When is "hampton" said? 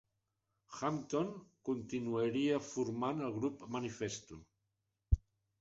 0.77-1.29